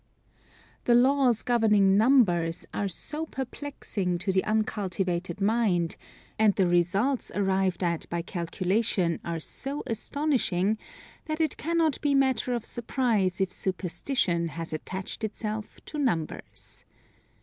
The 0.85 0.95
laws 0.95 1.43
governing 1.43 1.95
numbers 1.95 2.65
are 2.73 2.87
so 2.87 3.27
perplexing 3.27 4.17
to 4.17 4.31
the 4.31 4.43
uncultivated 4.45 5.39
mind, 5.39 5.95
and 6.39 6.55
the 6.55 6.65
results 6.65 7.31
arrived 7.35 7.83
at 7.83 8.09
by 8.09 8.23
calculation 8.23 9.19
are 9.23 9.39
so 9.39 9.83
astonishing, 9.85 10.79
that 11.25 11.39
it 11.39 11.55
cannot 11.55 12.01
be 12.01 12.15
matter 12.15 12.55
of 12.55 12.65
surprise 12.65 13.39
if 13.39 13.51
superstition 13.51 14.47
has 14.47 14.73
attached 14.73 15.23
itself 15.23 15.79
to 15.85 15.99
numbers. 15.99 16.83